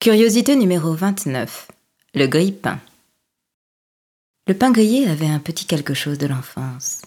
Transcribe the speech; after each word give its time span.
Curiosité 0.00 0.56
numéro 0.56 0.94
29. 0.94 1.68
Le 2.14 2.26
grille-pain. 2.26 2.80
Le 4.46 4.54
pain 4.54 4.70
grillé 4.70 5.06
avait 5.06 5.26
un 5.26 5.40
petit 5.40 5.66
quelque 5.66 5.92
chose 5.92 6.16
de 6.16 6.26
l'enfance. 6.26 7.02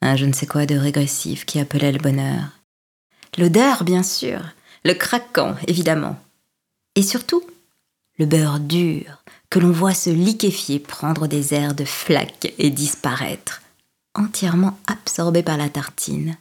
Un 0.00 0.16
je 0.16 0.26
ne 0.26 0.32
sais 0.32 0.46
quoi 0.46 0.66
de 0.66 0.74
régressif 0.74 1.44
qui 1.44 1.60
appelait 1.60 1.92
le 1.92 2.00
bonheur. 2.00 2.48
L'odeur, 3.38 3.84
bien 3.84 4.02
sûr. 4.02 4.40
Le 4.84 4.92
craquant, 4.94 5.54
évidemment. 5.68 6.18
Et 6.96 7.04
surtout, 7.04 7.44
le 8.18 8.26
beurre 8.26 8.58
dur 8.58 9.22
que 9.48 9.60
l'on 9.60 9.70
voit 9.70 9.94
se 9.94 10.10
liquéfier, 10.10 10.80
prendre 10.80 11.28
des 11.28 11.54
airs 11.54 11.74
de 11.74 11.84
flaque 11.84 12.52
et 12.58 12.70
disparaître, 12.70 13.62
entièrement 14.16 14.76
absorbé 14.88 15.44
par 15.44 15.58
la 15.58 15.68
tartine. 15.68 16.36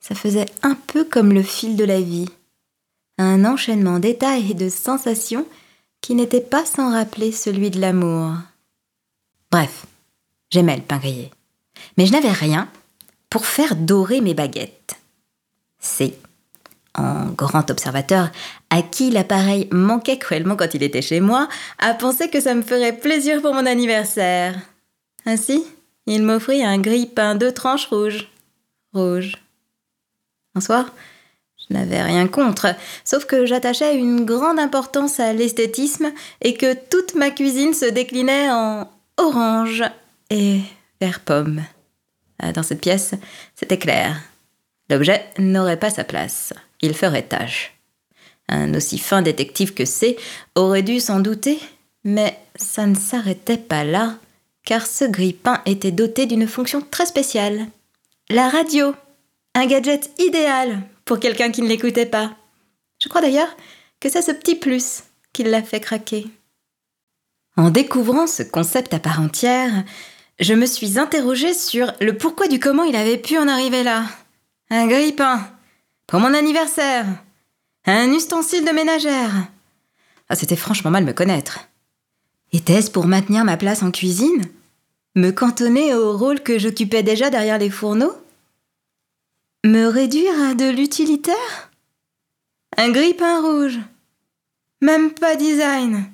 Ça 0.00 0.14
faisait 0.14 0.46
un 0.62 0.74
peu 0.74 1.04
comme 1.04 1.34
le 1.34 1.42
fil 1.42 1.76
de 1.76 1.84
la 1.84 2.00
vie 2.00 2.30
un 3.18 3.44
enchaînement 3.44 3.98
d'états 3.98 4.38
et 4.38 4.54
de 4.54 4.68
sensations 4.68 5.46
qui 6.00 6.14
n'était 6.14 6.40
pas 6.40 6.64
sans 6.64 6.92
rappeler 6.92 7.32
celui 7.32 7.70
de 7.70 7.80
l'amour. 7.80 8.34
Bref, 9.50 9.86
j'aimais 10.50 10.76
le 10.76 10.82
pain 10.82 10.98
grillé. 10.98 11.30
Mais 11.96 12.06
je 12.06 12.12
n'avais 12.12 12.32
rien 12.32 12.68
pour 13.30 13.46
faire 13.46 13.76
dorer 13.76 14.20
mes 14.20 14.34
baguettes. 14.34 14.94
C'est, 15.78 16.14
en 16.96 17.26
grand 17.26 17.70
observateur, 17.70 18.30
à 18.70 18.82
qui 18.82 19.10
l'appareil 19.10 19.68
manquait 19.70 20.18
cruellement 20.18 20.56
quand 20.56 20.74
il 20.74 20.82
était 20.82 21.02
chez 21.02 21.20
moi, 21.20 21.48
a 21.78 21.94
pensé 21.94 22.30
que 22.30 22.40
ça 22.40 22.54
me 22.54 22.62
ferait 22.62 22.96
plaisir 22.96 23.42
pour 23.42 23.54
mon 23.54 23.66
anniversaire. 23.66 24.58
Ainsi, 25.26 25.64
il 26.06 26.22
m'offrit 26.22 26.64
un 26.64 26.78
grille-pain 26.78 27.34
de 27.34 27.50
tranches 27.50 27.86
rouges. 27.86 28.28
Rouge. 28.92 29.34
Un 30.54 30.60
soir, 30.60 30.86
je 31.68 31.74
n'avais 31.74 32.02
rien 32.02 32.26
contre, 32.26 32.74
sauf 33.04 33.24
que 33.26 33.44
j'attachais 33.44 33.96
une 33.96 34.24
grande 34.24 34.58
importance 34.58 35.20
à 35.20 35.32
l'esthétisme 35.32 36.12
et 36.40 36.54
que 36.54 36.74
toute 36.74 37.14
ma 37.14 37.30
cuisine 37.30 37.74
se 37.74 37.84
déclinait 37.84 38.50
en 38.50 38.88
orange 39.16 39.84
et 40.30 40.60
vert 41.00 41.20
pomme. 41.20 41.62
Ah, 42.38 42.52
dans 42.52 42.62
cette 42.62 42.80
pièce, 42.80 43.14
c'était 43.54 43.78
clair. 43.78 44.20
L'objet 44.88 45.26
n'aurait 45.38 45.78
pas 45.78 45.90
sa 45.90 46.04
place. 46.04 46.52
Il 46.80 46.94
ferait 46.94 47.22
tâche. 47.22 47.74
Un 48.48 48.72
aussi 48.74 48.98
fin 48.98 49.20
détective 49.20 49.74
que 49.74 49.84
c'est 49.84 50.16
aurait 50.54 50.82
dû 50.82 51.00
s'en 51.00 51.20
douter, 51.20 51.58
mais 52.04 52.38
ça 52.56 52.86
ne 52.86 52.94
s'arrêtait 52.94 53.58
pas 53.58 53.84
là, 53.84 54.14
car 54.64 54.86
ce 54.86 55.04
grille-pain 55.04 55.60
était 55.66 55.90
doté 55.90 56.24
d'une 56.24 56.48
fonction 56.48 56.80
très 56.80 57.04
spéciale. 57.04 57.66
La 58.30 58.48
radio. 58.48 58.94
Un 59.54 59.66
gadget 59.66 60.10
idéal 60.18 60.82
pour 61.08 61.18
quelqu'un 61.18 61.50
qui 61.50 61.62
ne 61.62 61.68
l'écoutait 61.68 62.06
pas. 62.06 62.36
Je 63.02 63.08
crois 63.08 63.22
d'ailleurs 63.22 63.56
que 63.98 64.10
c'est 64.10 64.22
ce 64.22 64.30
petit 64.30 64.54
plus 64.54 65.04
qui 65.32 65.42
l'a 65.42 65.62
fait 65.62 65.80
craquer. 65.80 66.26
En 67.56 67.70
découvrant 67.70 68.26
ce 68.26 68.42
concept 68.42 68.92
à 68.92 68.98
part 68.98 69.20
entière, 69.20 69.72
je 70.38 70.52
me 70.52 70.66
suis 70.66 70.98
interrogée 70.98 71.54
sur 71.54 71.92
le 72.00 72.16
pourquoi 72.16 72.46
du 72.46 72.60
comment 72.60 72.84
il 72.84 72.94
avait 72.94 73.16
pu 73.16 73.38
en 73.38 73.48
arriver 73.48 73.82
là. 73.82 74.04
Un 74.68 74.86
grille-pain 74.86 75.50
pour 76.06 76.20
mon 76.20 76.34
anniversaire. 76.34 77.06
Un 77.86 78.12
ustensile 78.12 78.66
de 78.66 78.70
ménagère. 78.70 79.32
Ah, 80.28 80.36
c'était 80.36 80.56
franchement 80.56 80.90
mal 80.90 81.04
me 81.04 81.14
connaître. 81.14 81.70
Était-ce 82.52 82.90
pour 82.90 83.06
maintenir 83.06 83.44
ma 83.44 83.56
place 83.56 83.82
en 83.82 83.90
cuisine? 83.90 84.44
Me 85.14 85.30
cantonner 85.30 85.94
au 85.94 86.18
rôle 86.18 86.40
que 86.40 86.58
j'occupais 86.58 87.02
déjà 87.02 87.30
derrière 87.30 87.58
les 87.58 87.70
fourneaux? 87.70 88.14
Me 89.64 89.86
réduire 89.86 90.40
à 90.40 90.54
de 90.54 90.70
l'utilitaire? 90.70 91.70
Un 92.76 92.90
grille-pain 92.90 93.40
rouge 93.42 93.78
Même 94.80 95.10
pas 95.12 95.34
design 95.34 96.04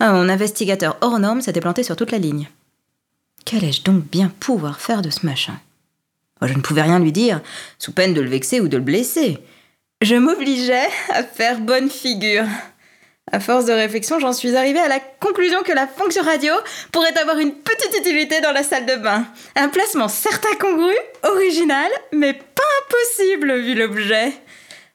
Ah, 0.00 0.12
mon 0.12 0.28
investigateur 0.28 0.98
hors 1.00 1.20
norme 1.20 1.40
s'était 1.40 1.60
planté 1.60 1.84
sur 1.84 1.94
toute 1.94 2.10
la 2.10 2.18
ligne. 2.18 2.48
Qu'allais-je 3.44 3.82
donc 3.82 4.04
bien 4.04 4.32
pouvoir 4.40 4.80
faire 4.80 5.02
de 5.02 5.10
ce 5.10 5.24
machin? 5.24 5.58
Je 6.40 6.54
ne 6.54 6.60
pouvais 6.60 6.82
rien 6.82 6.98
lui 6.98 7.12
dire, 7.12 7.40
sous 7.78 7.92
peine 7.92 8.14
de 8.14 8.20
le 8.20 8.28
vexer 8.28 8.60
ou 8.60 8.66
de 8.66 8.76
le 8.76 8.82
blesser. 8.82 9.38
Je 10.00 10.16
m'obligeais 10.16 10.88
à 11.10 11.22
faire 11.22 11.60
bonne 11.60 11.88
figure. 11.88 12.46
À 13.30 13.40
force 13.40 13.66
de 13.66 13.72
réflexion, 13.72 14.18
j'en 14.18 14.32
suis 14.32 14.56
arrivée 14.56 14.80
à 14.80 14.88
la 14.88 14.98
conclusion 14.98 15.62
que 15.62 15.72
la 15.72 15.86
fonction 15.86 16.22
radio 16.22 16.52
pourrait 16.90 17.16
avoir 17.16 17.38
une 17.38 17.54
petite 17.54 17.96
utilité 17.96 18.40
dans 18.40 18.52
la 18.52 18.62
salle 18.62 18.84
de 18.84 18.96
bain. 18.96 19.24
Un 19.54 19.68
placement 19.68 20.08
certes 20.08 20.44
incongru, 20.52 20.94
original, 21.22 21.90
mais 22.12 22.34
pas 22.34 22.62
impossible 22.84 23.60
vu 23.60 23.74
l'objet. 23.74 24.32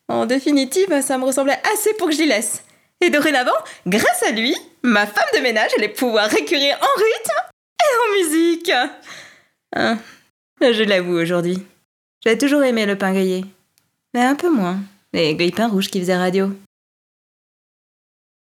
En 0.09 0.25
définitive, 0.25 1.01
ça 1.01 1.17
me 1.17 1.25
ressemblait 1.25 1.59
assez 1.73 1.93
pour 1.93 2.09
que 2.09 2.15
j'y 2.15 2.25
laisse. 2.25 2.63
Et 3.01 3.09
dorénavant, 3.09 3.57
grâce 3.85 4.23
à 4.23 4.31
lui, 4.31 4.55
ma 4.83 5.07
femme 5.07 5.29
de 5.35 5.39
ménage 5.39 5.71
allait 5.77 5.89
pouvoir 5.89 6.29
récurrer 6.29 6.73
en 6.73 6.97
rythme 6.97 7.41
et 7.81 7.95
en 7.97 8.23
musique. 8.23 8.71
Hein, 9.75 9.99
je 10.61 10.83
l'avoue 10.83 11.17
aujourd'hui. 11.17 11.63
J'ai 12.25 12.37
toujours 12.37 12.63
aimé 12.63 12.85
le 12.85 12.97
pain 12.97 13.13
grillé, 13.13 13.45
mais 14.13 14.21
un 14.21 14.35
peu 14.35 14.49
moins 14.49 14.79
les 15.13 15.35
grille-pains 15.35 15.67
rouges 15.67 15.89
qui 15.89 15.99
faisaient 15.99 16.17
radio. 16.17 16.51